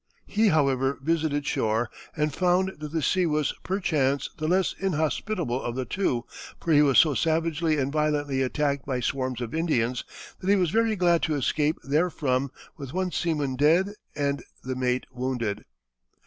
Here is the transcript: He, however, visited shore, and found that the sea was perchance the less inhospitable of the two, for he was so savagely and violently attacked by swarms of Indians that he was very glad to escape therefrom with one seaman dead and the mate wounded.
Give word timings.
He, 0.25 0.47
however, 0.47 0.97
visited 1.03 1.45
shore, 1.45 1.87
and 2.17 2.33
found 2.33 2.69
that 2.79 2.91
the 2.91 3.03
sea 3.03 3.27
was 3.27 3.53
perchance 3.61 4.31
the 4.39 4.47
less 4.47 4.73
inhospitable 4.79 5.61
of 5.61 5.75
the 5.75 5.85
two, 5.85 6.25
for 6.59 6.73
he 6.73 6.81
was 6.81 6.97
so 6.97 7.13
savagely 7.13 7.77
and 7.77 7.91
violently 7.91 8.41
attacked 8.41 8.83
by 8.87 8.99
swarms 8.99 9.41
of 9.41 9.53
Indians 9.53 10.03
that 10.39 10.49
he 10.49 10.55
was 10.55 10.71
very 10.71 10.95
glad 10.95 11.21
to 11.21 11.35
escape 11.35 11.77
therefrom 11.83 12.49
with 12.77 12.93
one 12.93 13.11
seaman 13.11 13.55
dead 13.55 13.93
and 14.15 14.43
the 14.63 14.75
mate 14.75 15.05
wounded. 15.11 15.65